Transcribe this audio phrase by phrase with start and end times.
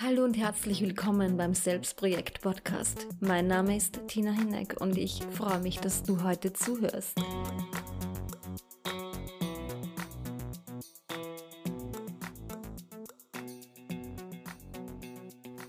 [0.00, 3.08] Hallo und herzlich willkommen beim Selbstprojekt Podcast.
[3.18, 7.20] Mein Name ist Tina Hinneck und ich freue mich, dass du heute zuhörst.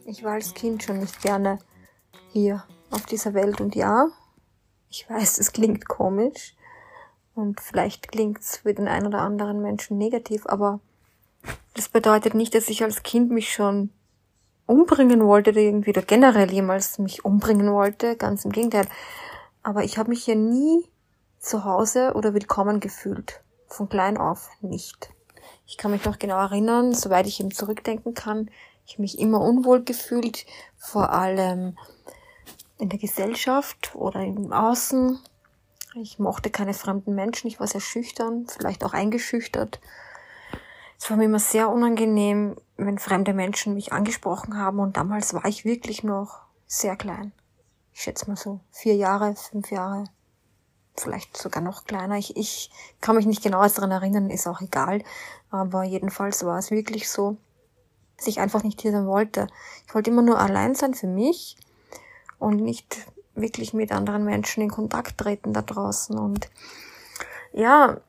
[0.06, 1.58] Ich war als Kind schon nicht gerne
[2.32, 4.10] hier auf dieser Welt und ja,
[4.92, 6.56] ich weiß, es klingt komisch
[7.34, 10.82] und vielleicht klingt es für den einen oder anderen Menschen negativ, aber
[11.74, 13.90] das bedeutet nicht, dass ich als Kind mich schon
[14.70, 18.88] umbringen wollte oder irgendwie oder generell jemals mich umbringen wollte, ganz im Gegenteil.
[19.64, 20.88] Aber ich habe mich hier nie
[21.40, 23.42] zu Hause oder willkommen gefühlt.
[23.68, 25.10] Von klein auf nicht.
[25.66, 28.52] Ich kann mich noch genau erinnern, soweit ich eben zurückdenken kann,
[28.86, 30.46] ich mich immer unwohl gefühlt,
[30.78, 31.78] vor allem
[32.78, 35.20] in der Gesellschaft oder im Außen.
[35.96, 39.80] Ich mochte keine fremden Menschen, ich war sehr schüchtern, vielleicht auch eingeschüchtert.
[41.00, 45.46] Es war mir immer sehr unangenehm, wenn fremde Menschen mich angesprochen haben und damals war
[45.46, 47.32] ich wirklich noch sehr klein.
[47.94, 50.04] Ich schätze mal so vier Jahre, fünf Jahre,
[50.96, 52.18] vielleicht sogar noch kleiner.
[52.18, 52.70] Ich, ich
[53.02, 55.02] kann mich nicht genau daran erinnern, ist auch egal.
[55.50, 57.38] Aber jedenfalls war es wirklich so,
[58.18, 59.48] dass ich einfach nicht hier sein wollte.
[59.88, 61.58] Ich wollte immer nur allein sein für mich
[62.38, 62.98] und nicht
[63.36, 66.18] wirklich mit anderen Menschen in Kontakt treten da draußen.
[66.18, 66.50] Und
[67.54, 68.02] ja,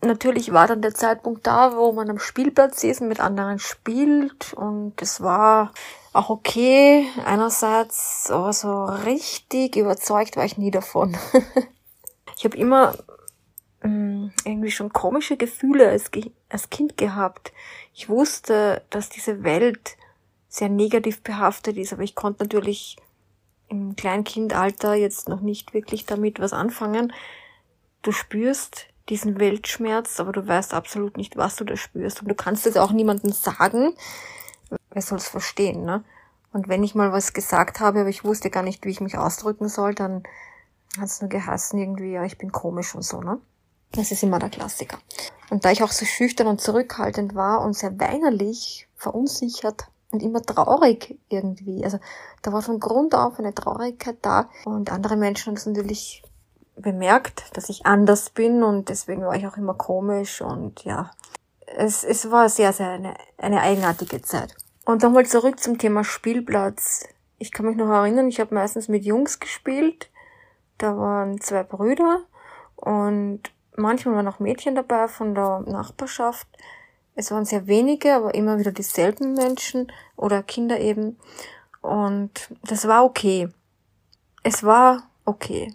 [0.00, 4.52] natürlich war dann der Zeitpunkt da, wo man am Spielplatz ist und mit anderen spielt
[4.54, 5.72] und es war
[6.12, 11.16] auch okay einerseits, aber so richtig überzeugt war ich nie davon.
[12.36, 12.94] ich habe immer
[13.82, 16.10] ähm, irgendwie schon komische Gefühle als,
[16.48, 17.52] als Kind gehabt.
[17.94, 19.96] Ich wusste, dass diese Welt
[20.48, 22.96] sehr negativ behaftet ist, aber ich konnte natürlich
[23.68, 27.12] im Kleinkindalter jetzt noch nicht wirklich damit was anfangen.
[28.02, 32.22] Du spürst diesen Weltschmerz, aber du weißt absolut nicht, was du da spürst.
[32.22, 33.94] Und du kannst es auch niemandem sagen.
[34.90, 36.04] Wer soll es verstehen, ne?
[36.52, 39.18] Und wenn ich mal was gesagt habe, aber ich wusste gar nicht, wie ich mich
[39.18, 40.22] ausdrücken soll, dann
[40.98, 43.38] hat es nur geheißen irgendwie, ja, ich bin komisch und so, ne?
[43.92, 44.98] Das ist immer der Klassiker.
[45.50, 50.42] Und da ich auch so schüchtern und zurückhaltend war und sehr weinerlich, verunsichert, und immer
[50.42, 51.84] traurig irgendwie.
[51.84, 51.98] Also
[52.42, 56.22] da war von Grund auf eine Traurigkeit da und andere Menschen haben das natürlich
[56.76, 61.10] bemerkt, dass ich anders bin und deswegen war ich auch immer komisch und ja,
[61.66, 64.54] es, es war sehr, sehr eine, eine eigenartige Zeit.
[64.84, 67.08] Und nochmal zurück zum Thema Spielplatz.
[67.38, 70.10] Ich kann mich noch erinnern, ich habe meistens mit Jungs gespielt.
[70.78, 72.20] Da waren zwei Brüder
[72.76, 73.40] und
[73.74, 76.46] manchmal waren auch Mädchen dabei von der Nachbarschaft.
[77.14, 81.18] Es waren sehr wenige, aber immer wieder dieselben Menschen oder Kinder eben.
[81.80, 83.48] Und das war okay.
[84.42, 85.74] Es war okay.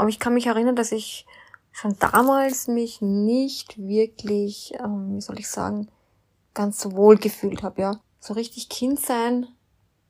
[0.00, 1.26] Aber ich kann mich erinnern, dass ich
[1.72, 5.88] schon damals mich nicht wirklich, ähm, wie soll ich sagen,
[6.54, 8.00] ganz so wohl gefühlt habe, ja.
[8.18, 9.46] So richtig Kind sein,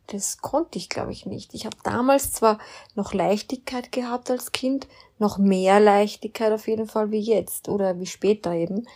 [0.06, 1.54] das konnte ich, glaube ich, nicht.
[1.54, 2.58] Ich habe damals zwar
[2.94, 4.86] noch Leichtigkeit gehabt als Kind,
[5.18, 8.86] noch mehr Leichtigkeit auf jeden Fall wie jetzt oder wie später eben.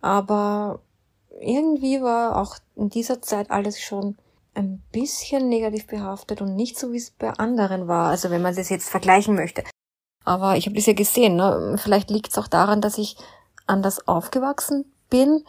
[0.00, 0.80] Aber
[1.40, 4.16] irgendwie war auch in dieser Zeit alles schon
[4.54, 8.10] ein bisschen negativ behaftet und nicht so, wie es bei anderen war.
[8.10, 9.62] Also wenn man das jetzt vergleichen möchte.
[10.24, 11.36] Aber ich habe das ja gesehen.
[11.36, 11.76] Ne?
[11.78, 13.16] Vielleicht liegt es auch daran, dass ich
[13.66, 15.44] anders aufgewachsen bin.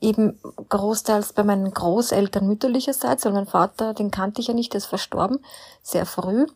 [0.00, 4.78] Eben großteils bei meinen Großeltern mütterlicherseits, weil mein Vater, den kannte ich ja nicht, der
[4.78, 5.38] ist verstorben,
[5.82, 6.46] sehr früh.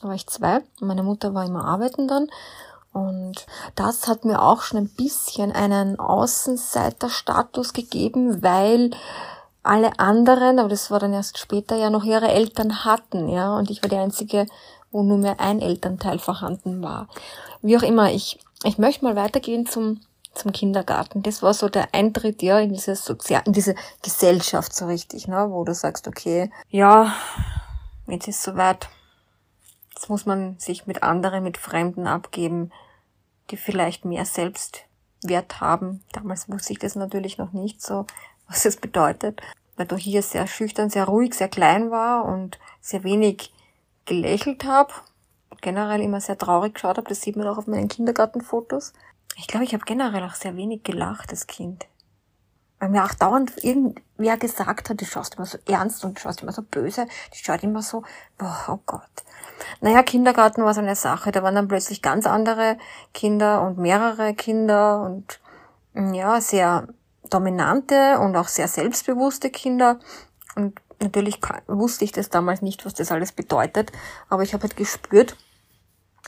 [0.00, 0.62] Da war ich zwei.
[0.80, 2.28] Meine Mutter war immer arbeiten dann.
[2.92, 3.46] Und
[3.76, 8.90] das hat mir auch schon ein bisschen einen Außenseiterstatus gegeben, weil
[9.62, 13.70] alle anderen, aber das war dann erst später ja noch ihre Eltern hatten, ja, und
[13.70, 14.46] ich war die einzige,
[14.90, 17.08] wo nur mehr ein Elternteil vorhanden war.
[17.62, 20.00] Wie auch immer, ich, ich möchte mal weitergehen zum,
[20.34, 21.22] zum Kindergarten.
[21.22, 25.48] Das war so der Eintritt, ja, in diese Sozial, in diese Gesellschaft so richtig, ne,
[25.50, 27.14] wo du sagst, okay, ja,
[28.06, 28.88] jetzt ist soweit,
[29.98, 32.70] Jetzt muss man sich mit anderen, mit Fremden abgeben,
[33.50, 36.04] die vielleicht mehr Selbstwert haben.
[36.12, 38.06] Damals wusste ich das natürlich noch nicht so,
[38.46, 39.40] was das bedeutet,
[39.76, 43.52] weil du hier sehr schüchtern, sehr ruhig, sehr klein war und sehr wenig
[44.08, 44.92] gelächelt habe.
[45.60, 48.92] Generell immer sehr traurig geschaut habe, das sieht man auch auf meinen Kindergartenfotos.
[49.36, 51.86] Ich glaube, ich habe generell auch sehr wenig gelacht als Kind
[52.78, 56.42] weil mir auch dauernd irgendwer gesagt hat, du schaust immer so ernst und du schaust
[56.42, 58.02] immer so böse, du schaut immer so,
[58.36, 59.02] boah, oh Gott.
[59.80, 62.78] Naja, Kindergarten war so eine Sache, da waren dann plötzlich ganz andere
[63.12, 65.40] Kinder und mehrere Kinder und
[65.94, 66.86] mm, ja, sehr
[67.28, 69.98] dominante und auch sehr selbstbewusste Kinder
[70.54, 73.92] und natürlich wusste ich das damals nicht, was das alles bedeutet,
[74.28, 75.36] aber ich habe halt gespürt,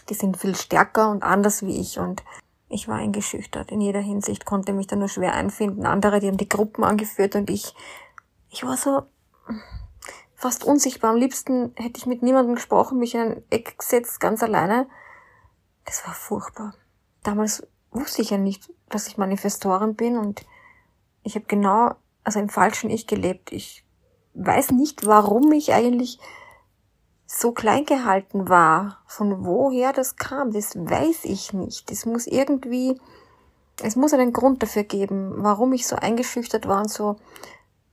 [0.09, 2.23] die sind viel stärker und anders wie ich und
[2.69, 5.87] ich war eingeschüchtert in jeder Hinsicht, konnte mich da nur schwer einfinden.
[5.87, 7.75] Andere, die haben die Gruppen angeführt und ich,
[8.49, 9.03] ich war so,
[10.41, 11.11] fast unsichtbar.
[11.11, 14.89] Am liebsten hätte ich mit niemandem gesprochen, mich in ein Eck gesetzt, ganz alleine.
[15.85, 16.75] Das war furchtbar.
[17.23, 20.47] Damals wusste ich ja nicht, dass ich Manifestorin bin und
[21.23, 21.95] ich habe genau,
[22.25, 23.53] also im falschen Ich gelebt.
[23.53, 23.85] Ich
[24.35, 26.19] weiß nicht, warum ich eigentlich
[27.27, 29.03] so klein gehalten war.
[29.07, 31.91] Von woher das kam, das weiß ich nicht.
[31.91, 33.01] Es muss irgendwie,
[33.83, 37.17] es muss einen Grund dafür geben, warum ich so eingeschüchtert war und so.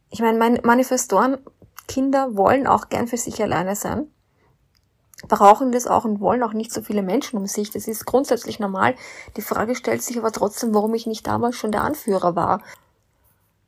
[0.09, 1.37] Ich meine, meine Manifestoren,
[1.87, 4.11] Kinder wollen auch gern für sich alleine sein
[5.27, 7.71] brauchen das auch und wollen auch nicht so viele Menschen um sich.
[7.71, 8.95] Das ist grundsätzlich normal.
[9.35, 12.61] Die Frage stellt sich aber trotzdem, warum ich nicht damals schon der Anführer war.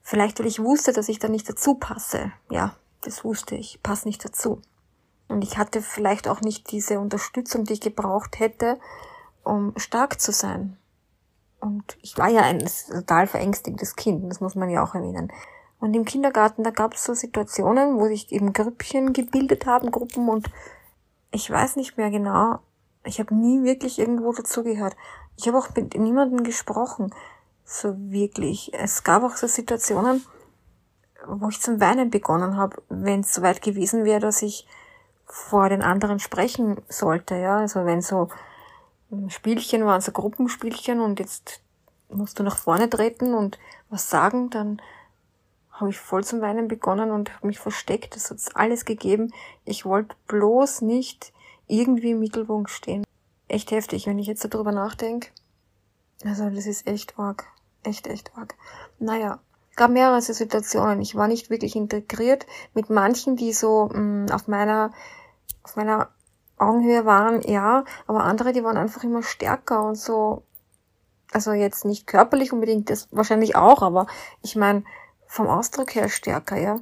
[0.09, 2.31] Vielleicht, weil ich wusste, dass ich da nicht dazu passe.
[2.49, 3.79] Ja, das wusste ich.
[3.83, 4.59] Passe nicht dazu.
[5.27, 8.79] Und ich hatte vielleicht auch nicht diese Unterstützung, die ich gebraucht hätte,
[9.43, 10.79] um stark zu sein.
[11.59, 15.31] Und ich war ja ein total verängstigtes Kind, das muss man ja auch erwähnen.
[15.79, 20.27] Und im Kindergarten, da gab es so Situationen, wo sich eben Grüppchen gebildet haben, Gruppen
[20.27, 20.49] und
[21.29, 22.57] ich weiß nicht mehr genau.
[23.03, 24.95] Ich habe nie wirklich irgendwo dazugehört.
[25.37, 27.13] Ich habe auch mit niemandem gesprochen.
[27.71, 28.73] So wirklich.
[28.73, 30.25] Es gab auch so Situationen,
[31.27, 34.67] wo ich zum Weinen begonnen habe, wenn es soweit gewesen wäre, dass ich
[35.27, 37.35] vor den anderen sprechen sollte.
[37.35, 38.29] Ja, also wenn so
[39.27, 41.61] Spielchen waren, so Gruppenspielchen und jetzt
[42.09, 44.81] musst du nach vorne treten und was sagen, dann
[45.69, 48.15] habe ich voll zum Weinen begonnen und habe mich versteckt.
[48.15, 49.31] Es hat alles gegeben.
[49.63, 51.33] Ich wollte bloß nicht
[51.67, 53.05] irgendwie im Mittelpunkt stehen.
[53.47, 55.29] Echt heftig, wenn ich jetzt darüber nachdenke.
[56.25, 57.45] Also das ist echt arg.
[57.83, 58.55] Echt, echt arg.
[58.99, 59.39] Naja,
[59.75, 61.01] gab mehrere Situationen.
[61.01, 64.91] Ich war nicht wirklich integriert mit manchen, die so mh, mm, auf meiner
[65.63, 66.09] auf meiner
[66.57, 70.43] Augenhöhe waren, ja, aber andere, die waren einfach immer stärker und so.
[71.31, 74.07] Also jetzt nicht körperlich unbedingt, das wahrscheinlich auch, aber
[74.41, 74.83] ich meine,
[75.27, 76.79] vom Ausdruck her stärker, ja.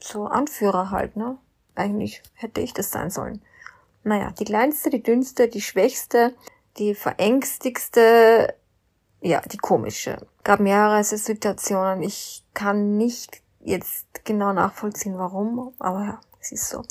[0.00, 1.38] So Anführer halt, ne?
[1.74, 3.42] Eigentlich hätte ich das sein sollen.
[4.02, 6.34] Naja, die kleinste, die dünnste, die schwächste,
[6.78, 8.54] die verängstigste,
[9.22, 10.18] ja, die komische.
[10.44, 12.02] Gab mehrere Situationen.
[12.02, 16.82] Ich kann nicht jetzt genau nachvollziehen, warum, aber ja, es ist so.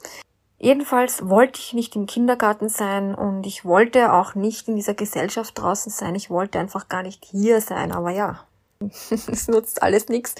[0.57, 5.57] Jedenfalls wollte ich nicht im Kindergarten sein und ich wollte auch nicht in dieser Gesellschaft
[5.57, 6.16] draußen sein.
[6.16, 8.45] Ich wollte einfach gar nicht hier sein, aber ja,
[8.80, 10.36] es nutzt alles nichts.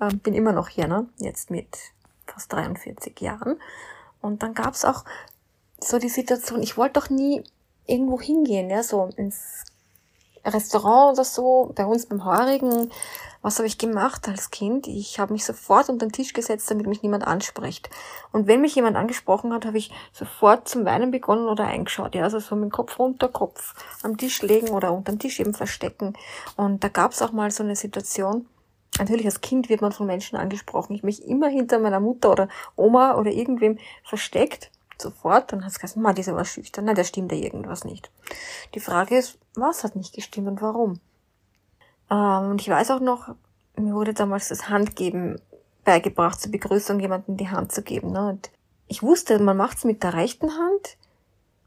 [0.00, 1.06] Ähm, bin immer noch hier, ne?
[1.18, 1.78] Jetzt mit
[2.26, 3.60] fast 43 Jahren.
[4.20, 5.04] Und dann gab's auch
[5.78, 7.44] so die Situation, ich wollte doch nie
[7.86, 9.64] irgendwo hingehen, ja, so ins
[10.44, 12.90] Restaurant oder so, bei uns beim Heurigen
[13.44, 14.86] was habe ich gemacht als Kind?
[14.86, 17.90] Ich habe mich sofort unter den Tisch gesetzt, damit mich niemand anspricht.
[18.32, 22.14] Und wenn mich jemand angesprochen hat, habe ich sofort zum Weinen begonnen oder eingeschaut.
[22.14, 25.40] Ja, also so mit dem Kopf runter, Kopf am Tisch legen oder unter den Tisch
[25.40, 26.14] eben verstecken.
[26.56, 28.48] Und da gab es auch mal so eine Situation,
[28.96, 30.94] Natürlich als Kind wird man von Menschen angesprochen.
[30.94, 34.70] Ich mich immer hinter meiner Mutter oder Oma oder irgendwem versteckt.
[35.04, 35.52] Sofort.
[35.52, 36.84] Hat es gesagt, Ma, dieser war schüchtern.
[36.86, 38.10] Na, der stimmt ja irgendwas nicht.
[38.74, 41.00] Die Frage ist, was hat nicht gestimmt und warum?
[42.10, 43.34] Ähm, und ich weiß auch noch,
[43.76, 45.40] mir wurde damals das Handgeben
[45.84, 48.12] beigebracht, zur Begrüßung jemanden die Hand zu geben.
[48.12, 48.28] Ne?
[48.28, 48.50] Und
[48.88, 50.96] ich wusste, man macht's mit der rechten Hand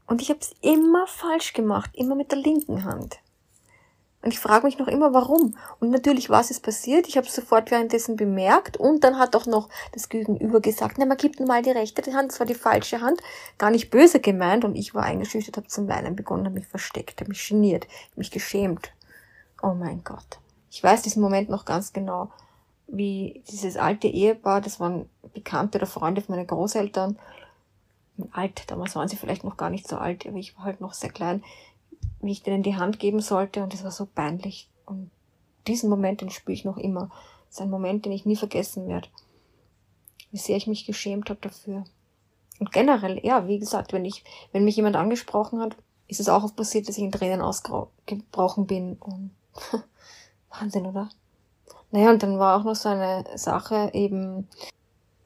[0.06, 3.18] und ich habe es immer falsch gemacht, immer mit der linken Hand.
[4.28, 5.56] Und ich frage mich noch immer, warum.
[5.80, 7.08] Und natürlich, was ist passiert?
[7.08, 11.16] Ich habe sofort währenddessen bemerkt und dann hat auch noch das Gegenüber gesagt, na, man
[11.16, 13.22] gibt mal die rechte Hand, das war die falsche Hand.
[13.56, 17.22] Gar nicht böse gemeint und ich war eingeschüchtert, habe zum Weinen begonnen, habe mich versteckt,
[17.22, 18.92] habe mich geniert, mich geschämt.
[19.62, 20.40] Oh mein Gott.
[20.70, 22.30] Ich weiß diesen Moment noch ganz genau,
[22.86, 27.18] wie dieses alte Ehepaar, das waren Bekannte oder Freunde von meinen Großeltern,
[28.32, 30.92] alt, damals waren sie vielleicht noch gar nicht so alt, aber ich war halt noch
[30.92, 31.42] sehr klein,
[32.20, 34.70] wie ich denen die Hand geben sollte und es war so peinlich.
[34.86, 35.10] Und
[35.66, 37.10] diesen Moment, den spüre ich noch immer.
[37.46, 39.08] Das ist ein Moment, den ich nie vergessen werde.
[40.30, 41.84] Wie sehr ich mich geschämt habe dafür.
[42.58, 45.76] Und generell, ja, wie gesagt, wenn ich, wenn mich jemand angesprochen hat,
[46.08, 49.30] ist es auch oft passiert, dass ich in Tränen ausgebrochen bin und
[50.50, 51.08] Wahnsinn, oder?
[51.90, 54.48] Naja, und dann war auch noch so eine Sache eben,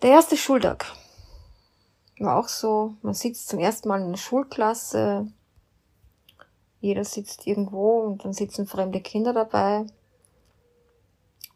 [0.03, 0.87] der erste Schultag.
[2.19, 5.27] War auch so, man sitzt zum ersten Mal in einer Schulklasse,
[6.83, 9.87] jeder sitzt irgendwo und dann sitzen fremde Kinder dabei.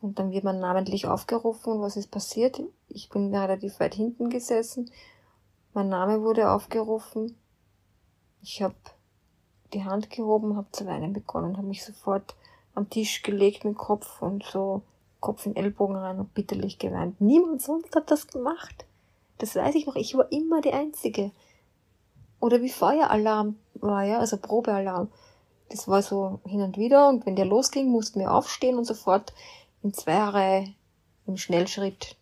[0.01, 2.63] Und dann wird man namentlich aufgerufen was ist passiert?
[2.89, 4.89] Ich bin relativ weit hinten gesessen.
[5.75, 7.37] Mein Name wurde aufgerufen.
[8.41, 8.77] Ich habe
[9.73, 12.37] die Hand gehoben, habe zu weinen begonnen, habe mich sofort
[12.77, 14.83] am Tisch gelegt mit Kopf und so
[15.19, 17.21] Kopf in Ellbogen rein und bitterlich geweint.
[17.21, 18.87] Niemand sonst hat das gemacht.
[19.39, 19.97] Das weiß ich noch.
[19.97, 21.33] Ich war immer die Einzige.
[22.39, 25.09] Oder wie Feueralarm war, ja, also Probealarm.
[25.69, 29.33] Das war so hin und wieder und wenn der losging, mussten wir aufstehen und sofort
[29.83, 30.69] in zwei Jahre
[31.27, 32.17] im Schnellschritt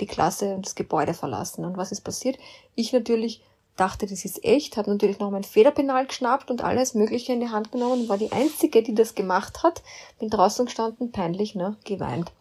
[0.00, 1.64] die Klasse und das Gebäude verlassen.
[1.64, 2.38] Und was ist passiert?
[2.74, 3.42] Ich natürlich
[3.76, 7.48] dachte, das ist echt, habe natürlich noch mein Federpenal geschnappt und alles Mögliche in die
[7.48, 9.82] Hand genommen und war die Einzige, die das gemacht hat.
[10.18, 12.32] Bin draußen gestanden, peinlich, ne, geweint.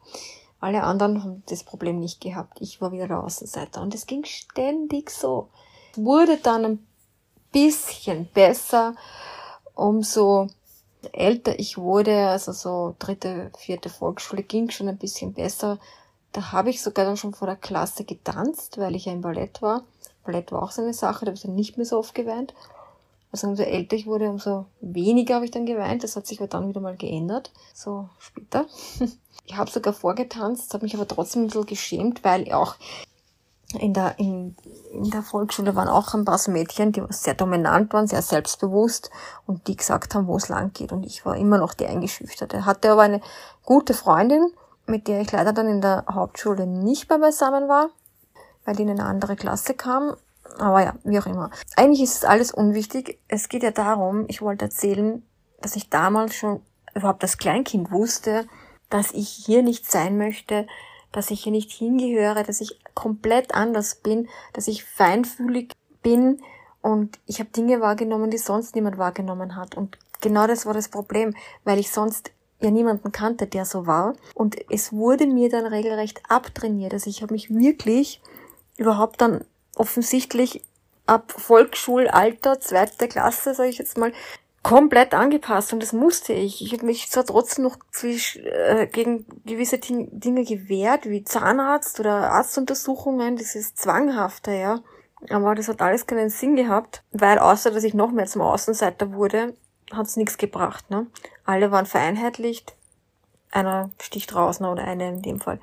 [0.59, 2.61] Alle anderen haben das Problem nicht gehabt.
[2.61, 3.81] Ich war wieder der Außenseiter.
[3.81, 5.49] Und es ging ständig so.
[5.95, 6.87] Wurde dann ein
[7.51, 8.95] bisschen besser,
[9.73, 10.47] umso
[11.11, 15.79] älter ich wurde, also so dritte, vierte Volksschule, ging schon ein bisschen besser.
[16.31, 19.61] Da habe ich sogar dann schon vor der Klasse getanzt, weil ich ja im Ballett
[19.61, 19.83] war.
[20.23, 22.53] Ballett war auch so eine Sache, da habe ich dann nicht mehr so oft geweint.
[23.31, 26.03] Also umso älter ich wurde, umso weniger habe ich dann geweint.
[26.03, 28.65] Das hat sich aber dann wieder mal geändert, so später.
[29.43, 32.75] Ich habe sogar vorgetanzt, habe mich aber trotzdem ein bisschen geschämt, weil auch
[33.79, 34.55] in der, in,
[34.91, 39.09] in der Volksschule waren auch ein paar Mädchen, die sehr dominant waren, sehr selbstbewusst
[39.45, 40.91] und die gesagt haben, wo es lang geht.
[40.91, 42.65] Und ich war immer noch die Eingeschüchterte.
[42.65, 43.21] Hatte aber eine
[43.63, 44.51] gute Freundin,
[44.85, 47.89] mit der ich leider dann in der Hauptschule nicht mehr beisammen war,
[48.65, 50.15] weil die in eine andere Klasse kam.
[50.57, 51.49] Aber ja, wie auch immer.
[51.75, 53.19] Eigentlich ist es alles unwichtig.
[53.27, 55.23] Es geht ja darum, ich wollte erzählen,
[55.61, 56.61] dass ich damals schon
[56.93, 58.45] überhaupt als Kleinkind wusste,
[58.89, 60.67] dass ich hier nicht sein möchte,
[61.11, 66.41] dass ich hier nicht hingehöre, dass ich komplett anders bin, dass ich feinfühlig bin
[66.81, 69.75] und ich habe Dinge wahrgenommen, die sonst niemand wahrgenommen hat.
[69.75, 74.15] Und genau das war das Problem, weil ich sonst ja niemanden kannte, der so war.
[74.33, 76.93] Und es wurde mir dann regelrecht abtrainiert.
[76.93, 78.21] Also ich habe mich wirklich
[78.77, 80.63] überhaupt dann offensichtlich
[81.05, 84.13] ab Volksschulalter, zweite Klasse, sage ich jetzt mal,
[84.63, 86.63] komplett angepasst und das musste ich.
[86.63, 93.35] Ich habe mich zwar trotzdem noch äh, gegen gewisse Dinge gewehrt, wie Zahnarzt oder Arztuntersuchungen,
[93.35, 94.79] dieses Zwanghafte, ja.
[95.29, 99.13] Aber das hat alles keinen Sinn gehabt, weil außer, dass ich noch mehr zum Außenseiter
[99.13, 99.55] wurde,
[99.91, 100.89] hat es nichts gebracht.
[100.89, 101.07] Ne?
[101.45, 102.75] Alle waren vereinheitlicht,
[103.51, 105.59] einer sticht ne, oder eine in dem Fall.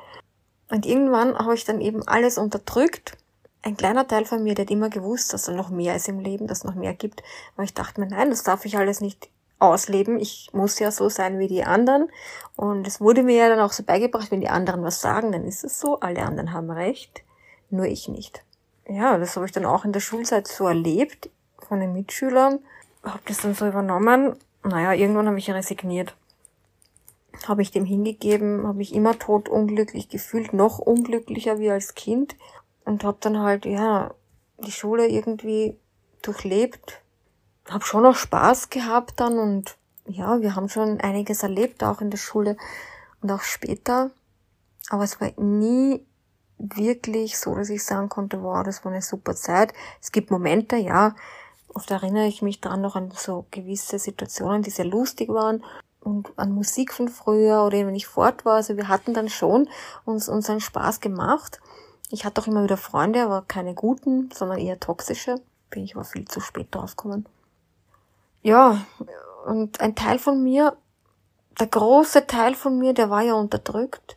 [0.71, 3.17] Und irgendwann habe ich dann eben alles unterdrückt
[3.63, 6.21] ein kleiner Teil von mir, der hat immer gewusst, dass da noch mehr ist im
[6.21, 7.23] Leben, dass es noch mehr gibt.
[7.55, 10.19] Aber ich dachte mir, nein, das darf ich alles nicht ausleben.
[10.19, 12.09] Ich muss ja so sein wie die anderen.
[12.57, 15.45] Und es wurde mir ja dann auch so beigebracht, wenn die anderen was sagen, dann
[15.45, 16.01] ist es so.
[16.01, 17.23] Alle anderen haben recht,
[17.71, 18.45] nur ich nicht.
[18.89, 22.61] Ja, das habe ich dann auch in der Schulzeit so erlebt von den Mitschülern.
[23.03, 24.37] Habe das dann so übernommen.
[24.63, 26.15] Naja, irgendwann habe ich resigniert.
[27.47, 32.35] Habe ich dem hingegeben, habe mich immer tot unglücklich gefühlt, noch unglücklicher wie als Kind
[32.89, 34.15] und habe dann halt, ja,
[34.59, 35.79] die Schule irgendwie
[36.23, 37.03] durchlebt.
[37.69, 39.77] Hab schon noch Spaß gehabt dann und
[40.07, 42.57] ja, wir haben schon einiges erlebt, auch in der Schule
[43.21, 44.11] und auch später.
[44.89, 46.07] Aber es war nie
[46.57, 49.75] wirklich so, dass ich sagen konnte, wow, das war eine super Zeit.
[50.01, 51.15] Es gibt Momente, ja,
[51.75, 55.63] oft erinnere ich mich dran noch an so gewisse Situationen, die sehr lustig waren
[56.01, 58.55] und an Musik von früher oder wenn ich fort war.
[58.55, 59.69] Also wir hatten dann schon
[60.07, 61.61] uns unseren Spaß gemacht.
[62.11, 65.41] Ich hatte auch immer wieder Freunde, aber keine guten, sondern eher toxische.
[65.71, 67.27] Bin ich aber viel zu spät draufgekommen.
[68.43, 68.87] Ja,
[69.47, 70.77] und ein Teil von mir,
[71.59, 74.17] der große Teil von mir, der war ja unterdrückt.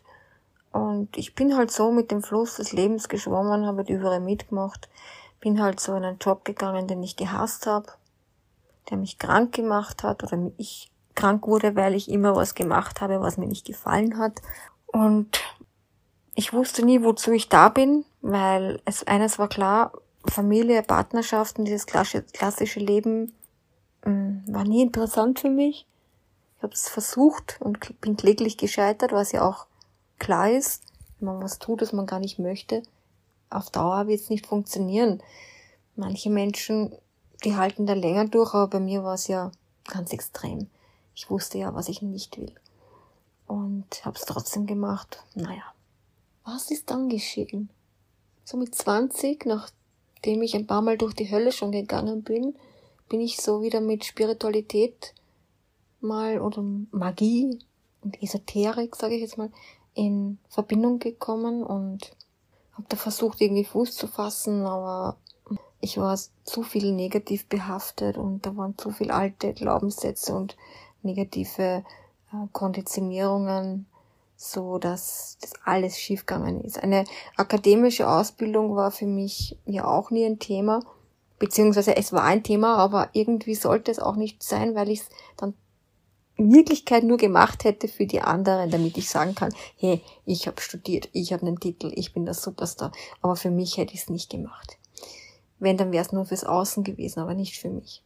[0.70, 4.88] Und ich bin halt so mit dem Fluss des Lebens geschwommen, habe die überall mitgemacht,
[5.40, 7.92] bin halt so in einen Job gegangen, den ich gehasst habe,
[8.88, 13.20] der mich krank gemacht hat oder ich krank wurde, weil ich immer was gemacht habe,
[13.20, 14.40] was mir nicht gefallen hat.
[14.86, 15.40] Und
[16.34, 19.92] ich wusste nie, wozu ich da bin, weil es eines war klar,
[20.24, 23.34] Familie, Partnerschaften, dieses klassische Leben
[24.02, 25.86] hm, war nie interessant für mich.
[26.56, 29.66] Ich habe es versucht und bin kläglich gescheitert, was ja auch
[30.18, 30.84] klar ist,
[31.18, 32.82] wenn man was tut, was man gar nicht möchte.
[33.50, 35.22] Auf Dauer wird es nicht funktionieren.
[35.96, 36.94] Manche Menschen,
[37.44, 39.50] die halten da länger durch, aber bei mir war es ja
[39.88, 40.70] ganz extrem.
[41.14, 42.54] Ich wusste ja, was ich nicht will.
[43.46, 45.24] Und habe es trotzdem gemacht.
[45.34, 45.64] Naja,
[46.44, 47.70] was ist dann geschehen?
[48.44, 52.54] So mit 20, nachdem ich ein paar Mal durch die Hölle schon gegangen bin,
[53.08, 55.14] bin ich so wieder mit Spiritualität
[56.00, 57.58] mal oder Magie
[58.02, 59.50] und Esoterik, sage ich jetzt mal,
[59.94, 62.16] in Verbindung gekommen und
[62.72, 65.18] habe da versucht, irgendwie Fuß zu fassen, aber
[65.80, 70.56] ich war zu viel negativ behaftet und da waren zu viel alte Glaubenssätze und
[71.02, 71.84] negative
[72.32, 73.86] äh, Konditionierungen
[74.42, 76.82] so dass das alles schiefgegangen ist.
[76.82, 77.04] Eine
[77.36, 80.80] akademische Ausbildung war für mich ja auch nie ein Thema,
[81.38, 85.08] beziehungsweise es war ein Thema, aber irgendwie sollte es auch nicht sein, weil ich es
[85.36, 85.54] dann
[86.36, 90.60] in Wirklichkeit nur gemacht hätte für die anderen, damit ich sagen kann, hey, ich habe
[90.60, 92.90] studiert, ich habe einen Titel, ich bin der Superstar.
[93.20, 94.78] Aber für mich hätte ich es nicht gemacht.
[95.60, 98.02] Wenn, dann wäre es nur fürs Außen gewesen, aber nicht für mich.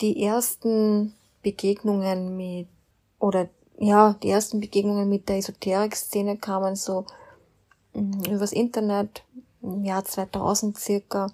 [0.00, 2.68] Die ersten Begegnungen mit
[3.18, 7.06] oder ja, die ersten Begegnungen mit der Esoterik-Szene kamen so
[7.94, 9.22] mm, übers Internet
[9.62, 11.28] im Jahr 2000 circa.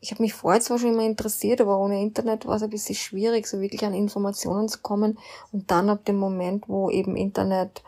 [0.00, 2.96] Ich habe mich vorher zwar schon immer interessiert, aber ohne Internet war es ein bisschen
[2.96, 5.18] schwierig, so wirklich an Informationen zu kommen.
[5.52, 7.82] Und dann ab dem Moment, wo eben Internet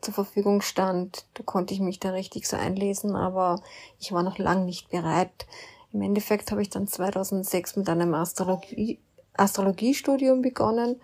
[0.00, 3.60] zur Verfügung stand, da konnte ich mich da richtig so einlesen, aber
[3.98, 5.46] ich war noch lang nicht bereit.
[5.92, 9.00] Im Endeffekt habe ich dann 2006 mit einem Astrologie,
[9.34, 11.00] Astrologiestudium begonnen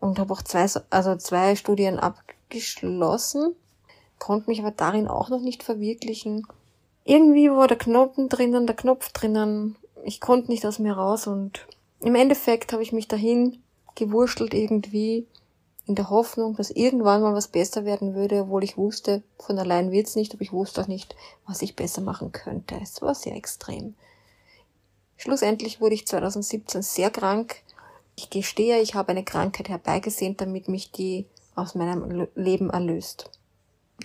[0.00, 3.54] und habe auch zwei, also zwei Studien abgeschlossen,
[4.18, 6.46] konnte mich aber darin auch noch nicht verwirklichen.
[7.04, 9.76] Irgendwie war der Knoten drinnen, der Knopf drinnen.
[10.04, 11.66] Ich konnte nicht aus mir raus und
[12.00, 13.62] im Endeffekt habe ich mich dahin
[13.94, 15.26] gewurschtelt irgendwie
[15.86, 19.90] in der Hoffnung, dass irgendwann mal was besser werden würde, obwohl ich wusste, von allein
[19.90, 21.16] wird's nicht, aber ich wusste auch nicht,
[21.46, 22.78] was ich besser machen könnte.
[22.80, 23.94] Es war sehr extrem.
[25.16, 27.56] Schlussendlich wurde ich 2017 sehr krank.
[28.22, 31.24] Ich gestehe, ich habe eine Krankheit herbeigesehnt, damit mich die
[31.54, 33.30] aus meinem Leben erlöst.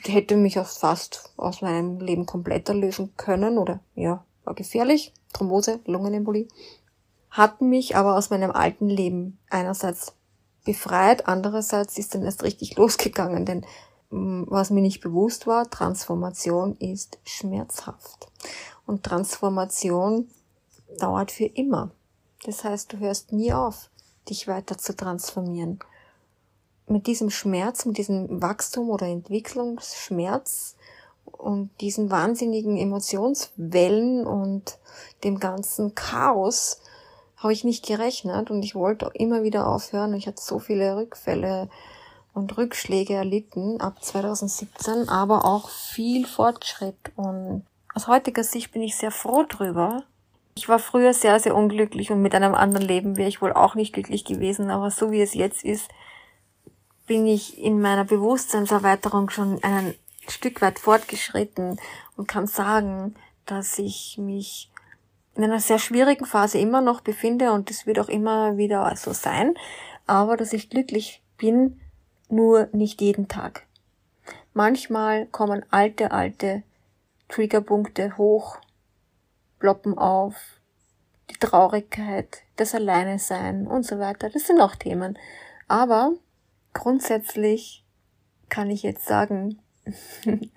[0.05, 5.11] Hätte mich auch fast aus meinem Leben komplett erlösen können oder ja, war gefährlich.
[5.33, 6.47] Thrombose, Lungenembolie.
[7.29, 10.13] Hat mich aber aus meinem alten Leben einerseits
[10.63, 11.27] befreit.
[11.27, 13.65] Andererseits ist dann erst richtig losgegangen, denn
[14.11, 18.27] mm, was mir nicht bewusst war, Transformation ist schmerzhaft.
[18.85, 20.29] Und Transformation
[20.99, 21.91] dauert für immer.
[22.45, 23.89] Das heißt, du hörst nie auf,
[24.29, 25.79] dich weiter zu transformieren.
[26.87, 30.75] Mit diesem Schmerz, mit diesem Wachstum oder Entwicklungsschmerz
[31.25, 34.77] und diesen wahnsinnigen Emotionswellen und
[35.23, 36.79] dem ganzen Chaos
[37.37, 40.13] habe ich nicht gerechnet und ich wollte immer wieder aufhören.
[40.13, 41.69] Ich hatte so viele Rückfälle
[42.33, 46.97] und Rückschläge erlitten ab 2017, aber auch viel Fortschritt.
[47.15, 50.03] Und aus heutiger Sicht bin ich sehr froh drüber.
[50.57, 53.75] Ich war früher sehr, sehr unglücklich und mit einem anderen Leben wäre ich wohl auch
[53.75, 55.89] nicht glücklich gewesen, aber so wie es jetzt ist,
[57.05, 59.93] bin ich in meiner Bewusstseinserweiterung schon ein
[60.29, 61.77] Stück weit fortgeschritten
[62.15, 64.71] und kann sagen, dass ich mich
[65.35, 69.11] in einer sehr schwierigen Phase immer noch befinde und das wird auch immer wieder so
[69.11, 69.55] sein,
[70.07, 71.81] aber dass ich glücklich bin,
[72.29, 73.67] nur nicht jeden Tag.
[74.53, 76.63] Manchmal kommen alte, alte
[77.27, 78.57] Triggerpunkte hoch,
[79.59, 80.35] ploppen auf,
[81.29, 84.29] die Traurigkeit, das Alleine sein und so weiter.
[84.29, 85.17] Das sind auch Themen.
[85.67, 86.13] Aber
[86.73, 87.83] grundsätzlich
[88.49, 89.59] kann ich jetzt sagen,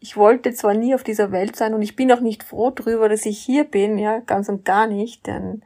[0.00, 3.08] ich wollte zwar nie auf dieser Welt sein und ich bin auch nicht froh drüber,
[3.08, 5.62] dass ich hier bin, ja, ganz und gar nicht, denn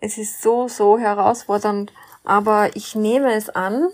[0.00, 1.92] es ist so, so herausfordernd,
[2.24, 3.88] aber ich nehme es an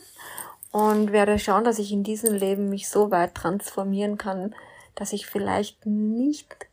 [0.72, 4.54] und werde schauen, dass ich in diesem Leben mich so weit transformieren kann,
[4.94, 6.66] dass ich vielleicht nicht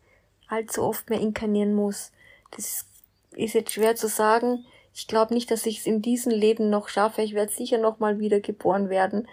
[0.47, 2.11] allzu oft mehr inkarnieren muss.
[2.51, 2.85] Das
[3.31, 4.65] ist jetzt schwer zu sagen.
[4.93, 7.21] Ich glaube nicht, dass ich es in diesem Leben noch schaffe.
[7.21, 9.27] Ich werde sicher noch mal wieder geboren werden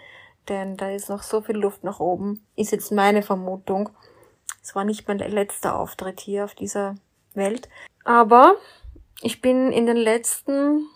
[0.49, 3.89] denn da ist noch so viel Luft nach oben, ist jetzt meine Vermutung.
[4.61, 6.95] Es war nicht mein letzter Auftritt hier auf dieser
[7.33, 7.69] Welt.
[8.03, 8.55] Aber
[9.21, 10.87] ich bin in den letzten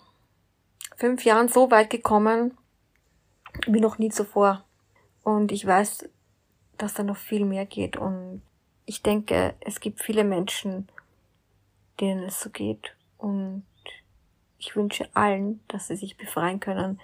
[0.96, 2.56] fünf Jahren so weit gekommen
[3.66, 4.64] wie noch nie zuvor.
[5.22, 6.08] Und ich weiß,
[6.78, 7.96] dass da noch viel mehr geht.
[7.96, 8.42] Und
[8.86, 10.88] ich denke, es gibt viele Menschen,
[12.00, 12.96] denen es so geht.
[13.18, 13.64] Und
[14.58, 16.98] ich wünsche allen, dass sie sich befreien können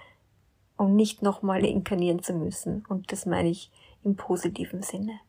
[0.77, 2.85] um nicht nochmal inkarnieren zu müssen.
[2.89, 3.71] Und das meine ich
[4.05, 5.21] im positiven Sinne.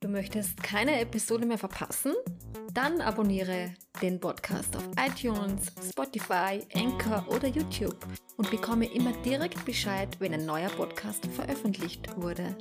[0.00, 2.14] Du möchtest keine Episode mehr verpassen?
[2.72, 7.96] Dann abonniere den Podcast auf iTunes, Spotify, Anchor oder YouTube
[8.36, 12.54] und bekomme immer direkt Bescheid, wenn ein neuer Podcast veröffentlicht wurde.